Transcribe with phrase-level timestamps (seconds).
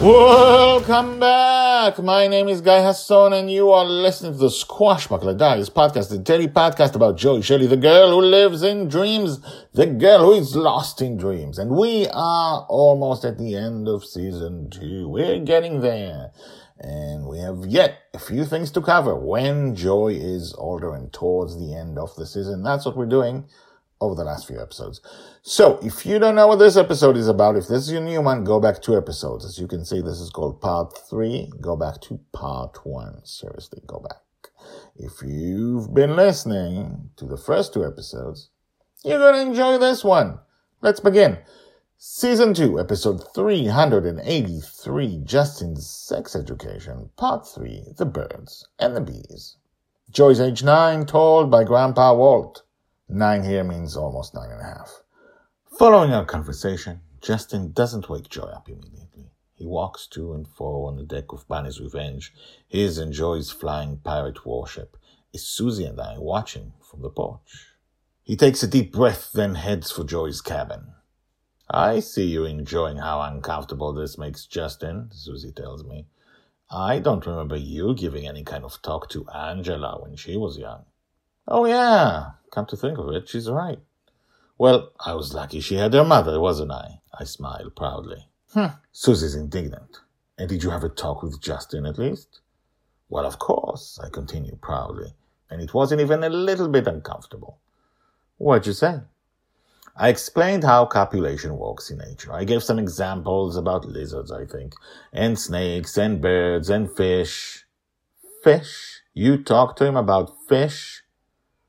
[0.00, 1.98] Welcome back.
[1.98, 6.18] My name is Guy Hasson, and you are listening to the Squashbuckler Diaries podcast, the
[6.18, 9.40] daily podcast about Joy Shelley, the girl who lives in dreams,
[9.72, 11.58] the girl who is lost in dreams.
[11.58, 15.08] And we are almost at the end of season two.
[15.08, 16.30] We're getting there.
[16.78, 21.58] And we have yet a few things to cover when Joy is older and towards
[21.58, 22.62] the end of the season.
[22.62, 23.48] That's what we're doing
[24.00, 25.00] over the last few episodes.
[25.42, 28.20] So if you don't know what this episode is about, if this is your new
[28.20, 29.44] one, go back two episodes.
[29.44, 31.50] As you can see, this is called part three.
[31.60, 33.24] Go back to part one.
[33.24, 34.50] Seriously, go back.
[34.96, 38.50] If you've been listening to the first two episodes,
[39.04, 40.40] you're going to enjoy this one.
[40.80, 41.38] Let's begin.
[42.00, 49.56] Season 2, episode 383, Justin's Sex Education, part 3, The Birds and the Bees.
[50.08, 52.62] Joy's age 9, told by Grandpa Walt.
[53.10, 55.02] Nine here means almost nine and a half.
[55.78, 59.30] Following our conversation, Justin doesn't wake Joy up immediately.
[59.54, 62.34] He walks to and fro on the deck of Bonny's Revenge,
[62.68, 64.98] his and Joy's flying pirate warship,
[65.32, 67.68] is Susie and I watching from the porch.
[68.22, 70.92] He takes a deep breath, then heads for Joy's cabin.
[71.70, 76.06] I see you enjoying how uncomfortable this makes Justin, Susie tells me.
[76.70, 80.84] I don't remember you giving any kind of talk to Angela when she was young.
[81.46, 83.78] Oh, yeah, come to think of it, she's right.
[84.58, 87.00] Well, I was lucky she had her mother, wasn't I?
[87.18, 88.28] I smiled proudly.
[88.52, 88.66] Hmm.
[88.92, 90.00] Susie's indignant.
[90.36, 92.40] And did you have a talk with Justin at least?
[93.08, 95.14] Well, of course, I continue proudly.
[95.50, 97.58] And it wasn't even a little bit uncomfortable.
[98.36, 99.00] What'd you say?
[99.96, 102.32] I explained how copulation works in nature.
[102.32, 104.74] I gave some examples about lizards, I think,
[105.12, 107.64] and snakes, and birds, and fish.
[108.44, 109.02] Fish?
[109.12, 111.02] You talked to him about fish?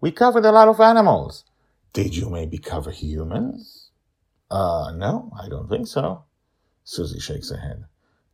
[0.02, 1.46] We covered a lot of animals.
[1.94, 3.92] Did you maybe cover humans?
[4.52, 6.24] Uh, no, I don't think so.
[6.84, 7.86] Susie shakes her head.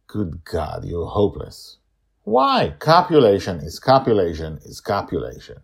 [0.08, 1.78] Good God, you're hopeless.
[2.24, 2.76] Why?
[2.80, 5.58] Copulation is copulation is copulation.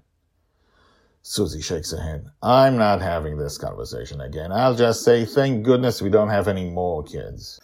[1.21, 2.27] Susie shakes her head.
[2.41, 4.51] I'm not having this conversation again.
[4.51, 7.59] I'll just say, thank goodness we don't have any more kids.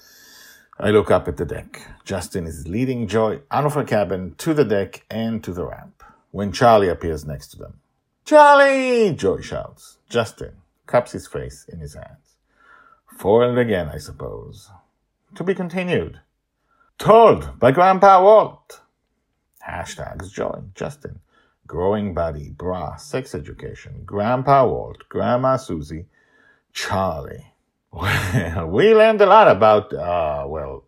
[0.79, 1.81] I look up at the deck.
[2.05, 6.03] Justin is leading Joy out of her cabin to the deck and to the ramp
[6.31, 7.79] when Charlie appears next to them.
[8.27, 9.13] Charlie!
[9.13, 9.99] Joy shouts.
[10.09, 12.35] Justin cups his face in his hands.
[13.17, 14.69] Foiled again, I suppose.
[15.35, 16.19] To be continued.
[16.97, 18.81] Told by Grandpa Walt.
[19.65, 21.21] Hashtags Joy, Justin.
[21.67, 26.07] Growing body, bra, sex education, Grandpa Walt, Grandma Susie,
[26.73, 27.53] Charlie.
[27.93, 30.83] Well, we learned a lot about, uh, well,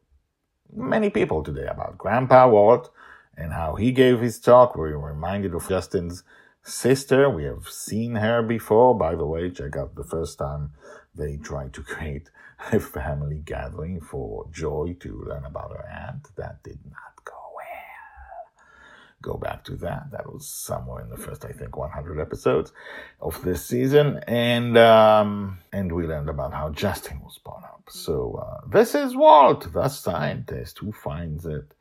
[0.75, 2.91] many people today about Grandpa Walt
[3.37, 4.75] and how he gave his talk.
[4.75, 6.25] We were reminded of Justin's
[6.69, 7.29] sister.
[7.29, 8.97] We have seen her before.
[8.97, 10.73] By the way, check out the first time
[11.15, 12.29] they tried to create
[12.71, 16.35] a family gathering for Joy to learn about her aunt.
[16.35, 18.63] That did not go well.
[19.21, 20.11] Go back to that.
[20.11, 22.71] That was somewhere in the first, I think, 100 episodes
[23.21, 24.19] of this season.
[24.27, 27.83] And, um, and we learned about how Justin was born up.
[27.89, 31.73] So, uh, this is Walt, the scientist who finds it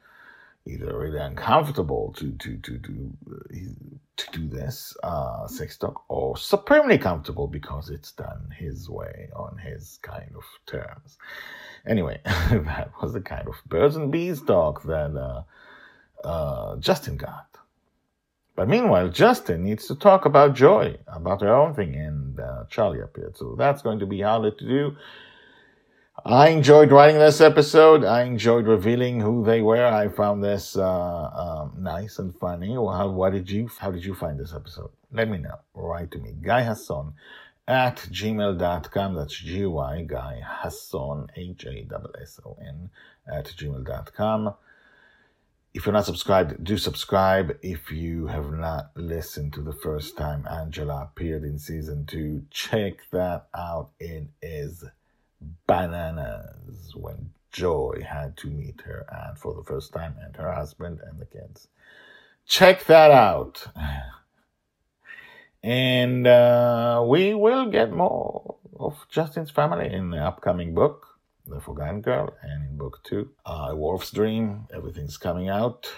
[0.69, 3.98] either really uncomfortable to to to do to
[4.33, 9.99] do this uh, sex talk, or supremely comfortable because it's done his way on his
[10.03, 11.19] kind of terms.
[11.87, 17.47] Anyway, that was the kind of birds and bees talk that uh, uh, Justin got.
[18.57, 23.01] But meanwhile, Justin needs to talk about Joy, about her own thing, and uh, Charlie
[23.01, 23.37] appeared.
[23.37, 24.97] So that's going to be harder to do.
[26.25, 28.05] I enjoyed writing this episode.
[28.05, 29.87] I enjoyed revealing who they were.
[29.87, 32.77] I found this uh, um, nice and funny.
[32.77, 33.71] Well, what did you?
[33.79, 34.91] How did you find this episode?
[35.13, 35.59] Let me know.
[35.75, 37.13] Write to me, Guy Hasson
[37.69, 39.15] at gmail.com.
[39.15, 42.91] That's G-Y, Guy Hasson, H-A-S-S-O-N,
[43.33, 44.55] at gmail.com.
[45.75, 47.57] If you're not subscribed, do subscribe.
[47.63, 52.95] If you have not listened to the first time Angela appeared in season two, check
[53.13, 53.91] that out.
[54.01, 54.83] It is
[55.69, 60.99] bananas when Joy had to meet her aunt for the first time and her husband
[61.05, 61.69] and the kids.
[62.47, 63.67] Check that out.
[65.61, 71.19] And uh, we will get more of Justin's family in the upcoming book,
[71.49, 74.69] The Forgotten Girl, and in book two, uh, Worf's Dream.
[74.73, 75.93] Everything's coming out.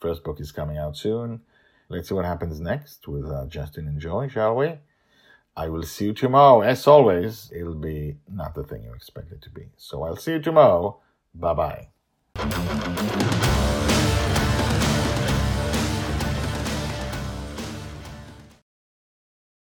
[0.00, 1.42] First book is coming out soon.
[1.90, 4.78] Let's see what happens next with uh, Justin and Joy, shall we?
[5.58, 6.60] I will see you tomorrow.
[6.60, 9.66] As always, it'll be not the thing you expect it to be.
[9.76, 11.00] So I'll see you tomorrow.
[11.34, 11.88] Bye
[12.36, 13.57] bye.